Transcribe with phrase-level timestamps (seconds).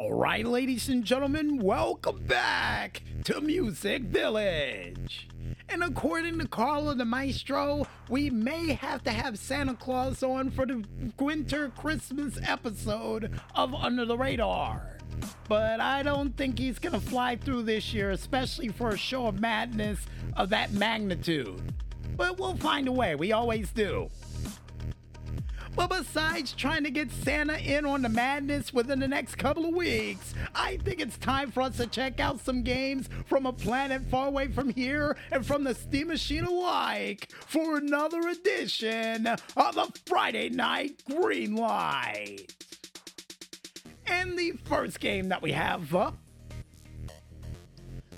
[0.00, 5.28] All right, ladies and gentlemen, welcome back to Music Village.
[5.68, 10.64] And according to Carla the Maestro, we may have to have Santa Claus on for
[10.64, 10.82] the
[11.18, 14.96] winter Christmas episode of Under the Radar.
[15.50, 19.38] But I don't think he's gonna fly through this year, especially for a show of
[19.38, 19.98] madness
[20.34, 21.74] of that magnitude.
[22.16, 24.08] But we'll find a way, we always do.
[25.80, 29.74] But besides trying to get Santa in on the madness within the next couple of
[29.74, 34.02] weeks, I think it's time for us to check out some games from a planet
[34.10, 39.90] far away from here and from the Steam Machine alike for another edition of the
[40.04, 42.54] Friday Night Green Light.
[44.06, 46.18] And the first game that we have up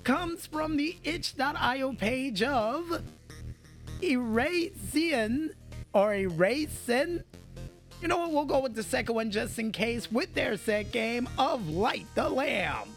[0.03, 3.01] comes from the itch.io page of
[4.01, 5.51] Erasin
[5.93, 7.23] or Erasin
[8.03, 8.31] you know what?
[8.33, 12.05] We'll go with the second one just in case with their set game of Light
[12.15, 12.89] the Lamb.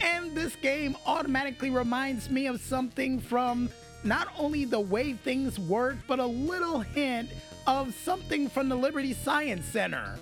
[0.00, 3.68] And this game automatically reminds me of something from
[4.02, 7.28] not only the way things work, but a little hint
[7.66, 10.18] of something from the Liberty Science Center.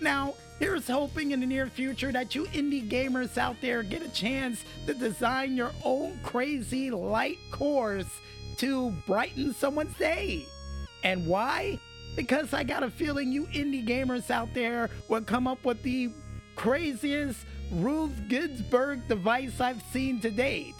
[0.00, 4.08] Now, here's hoping in the near future that you indie gamers out there get a
[4.10, 8.20] chance to design your own crazy light course
[8.58, 10.46] to brighten someone's day.
[11.02, 11.80] And why?
[12.16, 16.12] Because I got a feeling you indie gamers out there will come up with the
[16.56, 20.74] craziest Ruth Ginsburg device I've seen to date.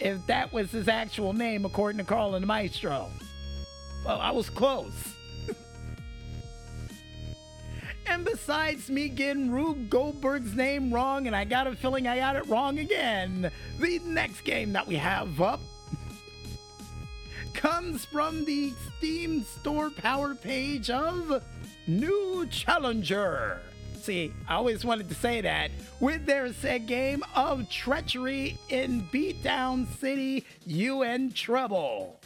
[0.00, 3.10] If that was his actual name, according to Carl and the Maestro.
[4.04, 5.14] Well, I was close.
[8.06, 12.36] and besides me getting Rube Goldberg's name wrong, and I got a feeling I got
[12.36, 15.60] it wrong again, the next game that we have up
[17.54, 21.42] comes from the Steam Store Power page of
[21.88, 23.58] NuChallenger.
[24.00, 25.70] See, I always wanted to say that
[26.00, 32.18] with their set game of Treachery in Beatdown City, You in Trouble.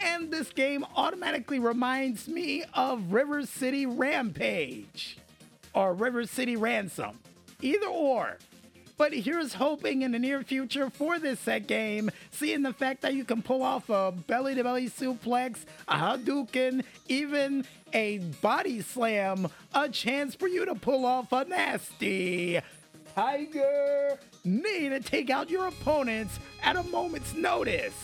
[0.00, 5.18] And this game automatically reminds me of River City Rampage
[5.74, 7.20] or River City Ransom.
[7.60, 8.38] Either or.
[8.96, 13.14] But here's hoping in the near future for this set game, seeing the fact that
[13.14, 19.48] you can pull off a belly to belly suplex, a Hadouken, even a body slam,
[19.74, 22.60] a chance for you to pull off a nasty
[23.14, 27.94] Tiger knee to take out your opponents at a moment's notice.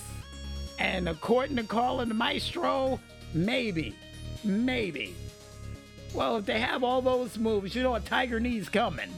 [0.79, 3.01] And according to the Maestro,
[3.35, 3.95] maybe,
[4.45, 5.15] maybe.
[6.15, 9.11] Well, if they have all those moves, you know a Tiger knee's coming.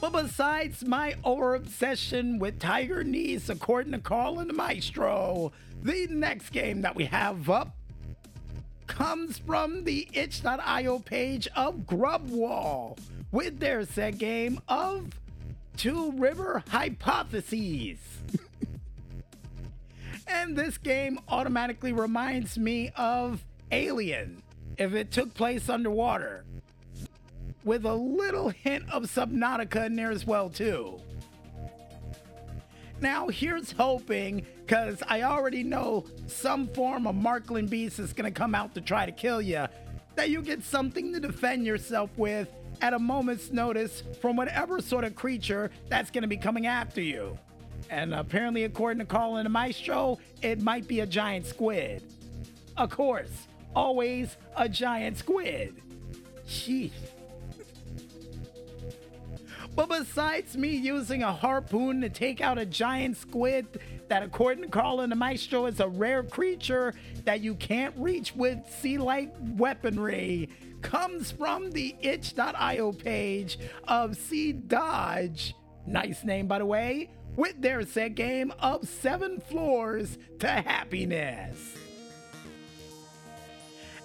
[0.00, 5.52] But besides my over obsession with Tiger Knees, according to Carl and Maestro,
[5.82, 7.76] the next game that we have up
[8.86, 12.98] comes from the itch.io page of Grubwall
[13.32, 15.10] with their set game of
[15.76, 17.98] Two River Hypotheses.
[20.28, 24.42] and this game automatically reminds me of Alien
[24.76, 26.44] if it took place underwater
[27.66, 30.98] with a little hint of Subnautica in there as well too.
[33.00, 38.54] Now here's hoping, cause I already know some form of Markland beast is gonna come
[38.54, 39.66] out to try to kill you,
[40.14, 42.48] that you get something to defend yourself with
[42.80, 47.36] at a moment's notice from whatever sort of creature that's gonna be coming after you.
[47.90, 52.02] And apparently, according to Colin and Maestro, it might be a giant squid.
[52.76, 55.82] Of course, always a giant squid.
[56.46, 56.92] Sheesh.
[59.76, 63.78] But besides me using a harpoon to take out a giant squid
[64.08, 66.94] that, according to Carl and the Maestro, is a rare creature
[67.26, 70.48] that you can't reach with sea like weaponry,
[70.80, 75.54] comes from the itch.io page of Sea Dodge.
[75.86, 81.76] Nice name, by the way, with their set game of Seven Floors to Happiness.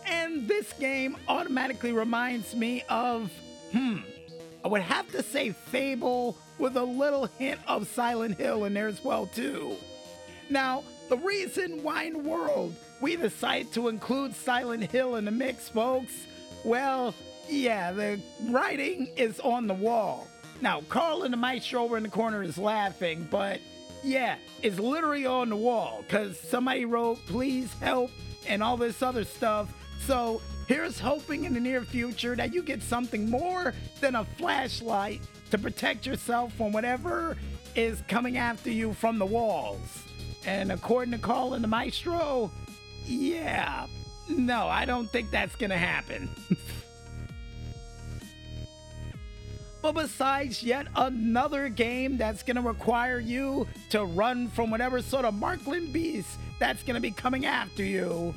[0.06, 3.31] And this game automatically reminds me of,
[3.72, 4.00] hmm,
[4.63, 8.88] I would have to say Fable with a little hint of Silent Hill in there
[8.88, 9.75] as well too.
[10.50, 15.69] Now, the reason why in world we decide to include Silent Hill in the mix,
[15.69, 16.13] folks,
[16.63, 17.16] well,
[17.50, 18.19] yeah, the
[18.50, 20.28] writing is on the wall.
[20.62, 23.60] Now, Carl and the maestro over in the corner is laughing, but
[24.04, 28.12] yeah, it's literally on the wall because somebody wrote, please help,
[28.48, 29.74] and all this other stuff.
[30.06, 35.19] So Here's hoping in the near future that you get something more than a flashlight
[35.50, 37.35] to protect yourself from whatever
[37.75, 40.06] is coming after you from the walls.
[40.45, 42.51] And according to Colin the Maestro,
[43.03, 43.85] yeah,
[44.29, 46.29] no, I don't think that's gonna happen.
[49.81, 55.25] But besides yet another game that's going to require you to run from whatever sort
[55.25, 58.35] of Marklin beast that's going to be coming after you,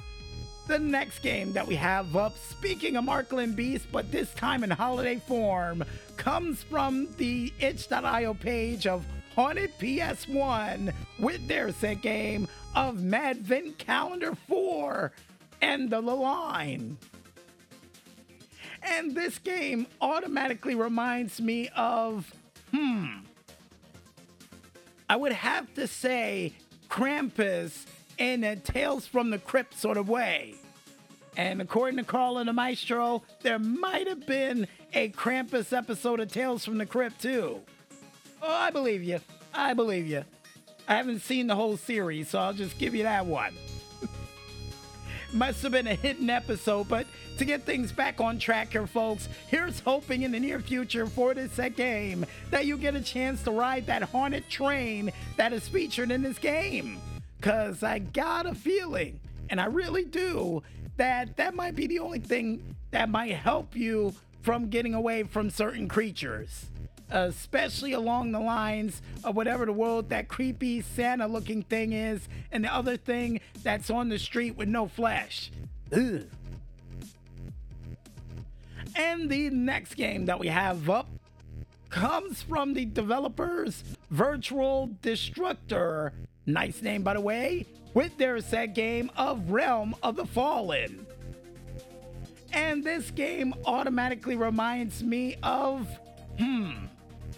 [0.66, 4.70] the next game that we have up, speaking of Markland Beast, but this time in
[4.70, 5.84] holiday form,
[6.16, 14.34] comes from the itch.io page of Haunted PS1 with their set game of Madvent Calendar
[14.48, 15.12] 4
[15.60, 16.96] and the line.
[18.82, 22.32] And this game automatically reminds me of,
[22.70, 23.06] hmm,
[25.08, 26.52] I would have to say
[26.88, 27.86] Krampus
[28.18, 30.54] in a Tales from the Crypt sort of way.
[31.36, 36.30] And according to Carl and the Maestro, there might have been a Krampus episode of
[36.30, 37.60] Tales from the Crypt too.
[38.40, 39.20] Oh, I believe you.
[39.52, 40.24] I believe you.
[40.86, 43.54] I haven't seen the whole series, so I'll just give you that one.
[45.32, 47.06] Must have been a hidden episode, but
[47.38, 51.34] to get things back on track here, folks, here's hoping in the near future for
[51.34, 56.10] this game that you get a chance to ride that haunted train that is featured
[56.10, 57.00] in this game.
[57.44, 59.20] Cause I got a feeling,
[59.50, 60.62] and I really do,
[60.96, 65.50] that that might be the only thing that might help you from getting away from
[65.50, 66.70] certain creatures
[67.10, 72.64] especially along the lines of whatever the world that creepy Santa looking thing is, and
[72.64, 75.50] the other thing that's on the street with no flesh.
[75.92, 76.22] Ugh.
[78.96, 81.08] And the next game that we have up
[81.90, 86.12] comes from the developers Virtual Destructor.
[86.46, 91.06] Nice name, by the way, with their set game of Realm of the Fallen.
[92.52, 95.88] And this game automatically reminds me of,
[96.38, 96.72] hmm,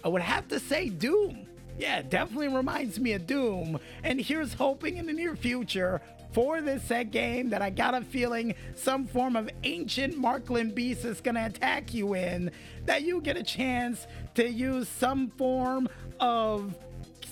[0.03, 1.47] I would have to say Doom.
[1.77, 3.79] Yeah, definitely reminds me of Doom.
[4.03, 6.01] And here's hoping in the near future
[6.33, 11.05] for this set game that I got a feeling some form of ancient Markland beast
[11.05, 12.51] is gonna attack you in,
[12.85, 14.05] that you get a chance
[14.35, 15.87] to use some form
[16.19, 16.75] of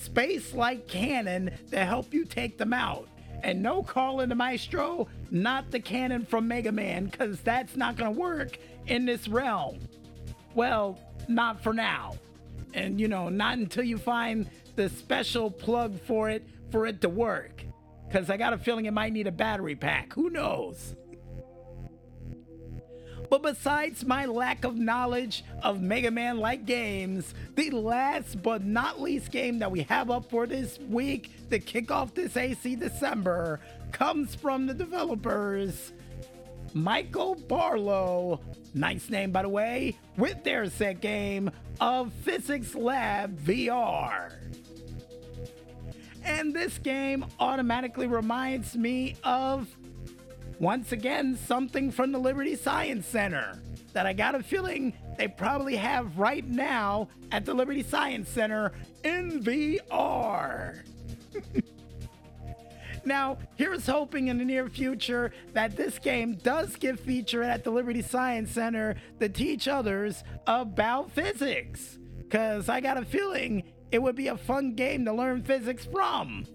[0.05, 3.07] space like cannon to help you take them out.
[3.43, 8.11] And no calling the Maestro, not the cannon from Mega Man, because that's not gonna
[8.11, 8.57] work
[8.87, 9.79] in this realm.
[10.55, 12.15] Well, not for now
[12.75, 17.09] and you know, not until you find the special plug for it for it to
[17.09, 17.63] work.
[18.07, 20.13] Because I got a feeling it might need a battery pack.
[20.13, 20.95] Who knows?
[23.35, 29.01] But besides my lack of knowledge of Mega Man like games, the last but not
[29.01, 33.59] least game that we have up for this week to kick off this AC December
[33.91, 35.91] comes from the developers
[36.73, 38.39] Michael Barlow,
[38.73, 41.51] nice name by the way, with their set game
[41.81, 44.31] of Physics Lab VR.
[46.23, 49.67] And this game automatically reminds me of,
[50.59, 53.59] once again, something from the Liberty Science Center
[53.93, 58.71] that I got a feeling they probably have right now at the Liberty Science Center
[59.03, 60.79] in VR.
[63.05, 67.69] Now, here's hoping in the near future that this game does get featured at the
[67.69, 71.99] Liberty Science Center to teach others about physics.
[72.17, 76.45] Because I got a feeling it would be a fun game to learn physics from.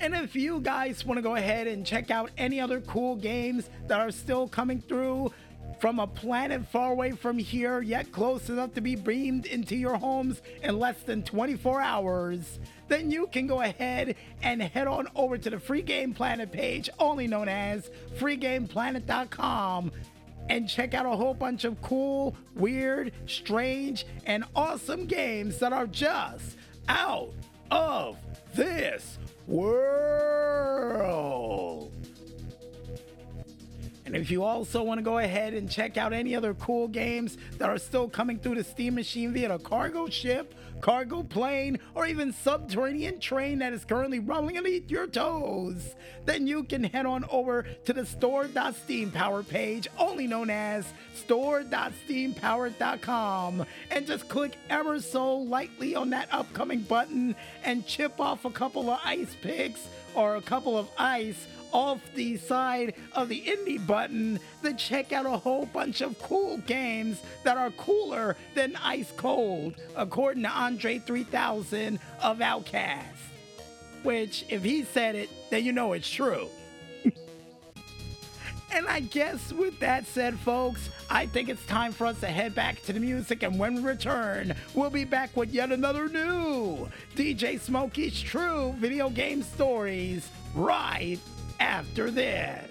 [0.00, 3.68] And if you guys want to go ahead and check out any other cool games
[3.86, 5.30] that are still coming through
[5.78, 9.96] from a planet far away from here, yet close enough to be beamed into your
[9.96, 12.58] homes in less than 24 hours,
[12.88, 16.88] then you can go ahead and head on over to the Free Game Planet page,
[16.98, 19.92] only known as freegameplanet.com,
[20.48, 25.86] and check out a whole bunch of cool, weird, strange, and awesome games that are
[25.86, 26.56] just
[26.88, 27.32] out
[27.70, 28.16] of
[28.54, 31.29] this world.
[34.12, 37.38] And if you also want to go ahead and check out any other cool games
[37.58, 42.08] that are still coming through the Steam machine via a cargo ship, cargo plane, or
[42.08, 47.24] even subterranean train that is currently rolling underneath your toes, then you can head on
[47.30, 55.94] over to the store.steampower page, only known as store.steampower.com, and just click ever so lightly
[55.94, 59.86] on that upcoming button and chip off a couple of ice picks
[60.16, 65.26] or a couple of ice off the side of the indie button to check out
[65.26, 70.98] a whole bunch of cool games that are cooler than Ice Cold, according to Andre
[70.98, 73.04] 3000 of OutKast.
[74.02, 76.48] Which, if he said it, then you know it's true.
[78.72, 82.54] and I guess with that said, folks, I think it's time for us to head
[82.54, 86.88] back to the music, and when we return, we'll be back with yet another new
[87.14, 91.18] DJ Smokey's True Video Game Stories right
[91.60, 92.68] after this.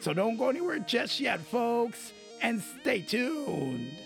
[0.00, 2.12] So don't go anywhere just yet, folks.
[2.42, 3.96] and stay tuned.